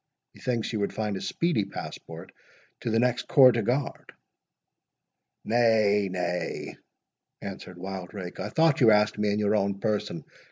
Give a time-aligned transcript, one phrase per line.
[0.33, 2.31] "Methinks you would find a speedy passport
[2.79, 4.11] to the next corps de garde."
[5.45, 6.77] "Nay, nay,"
[7.39, 10.25] answered Wildrake, "I thought you asked me in your own person.